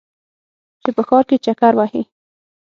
[0.81, 2.01] چې په ښار کې چکر وهې.